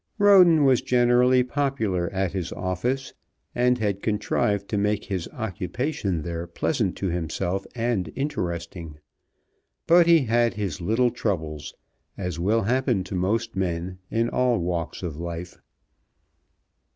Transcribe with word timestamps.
Roden 0.17 0.63
was 0.65 0.81
generally 0.81 1.43
popular 1.43 2.11
at 2.11 2.31
his 2.31 2.51
office, 2.53 3.13
and 3.53 3.77
had 3.77 4.01
contrived 4.01 4.67
to 4.69 4.77
make 4.79 5.03
his 5.05 5.27
occupation 5.27 6.23
there 6.23 6.47
pleasant 6.47 6.95
to 6.95 7.09
himself 7.09 7.67
and 7.75 8.11
interesting; 8.15 8.97
but 9.85 10.07
he 10.07 10.25
had 10.25 10.55
his 10.55 10.81
little 10.81 11.11
troubles, 11.11 11.75
as 12.17 12.39
will 12.39 12.63
happen 12.63 13.03
to 13.03 13.13
most 13.13 13.55
men 13.55 13.99
in 14.09 14.27
all 14.27 14.57
walks 14.57 15.03
of 15.03 15.17
life. 15.17 15.59